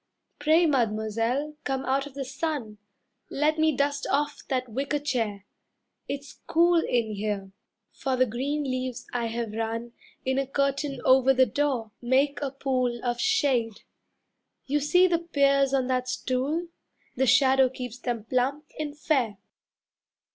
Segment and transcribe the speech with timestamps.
[0.39, 2.79] Pray, Mademoiselle, come out of the sun.
[3.29, 5.45] Let me dust off that wicker chair.
[6.07, 7.51] It's cool In here,
[7.91, 9.91] for the green leaves I have run
[10.25, 13.81] In a curtain over the door, make a pool Of shade.
[14.65, 16.69] You see the pears on that stool
[17.15, 19.37] The shadow keeps them plump and fair."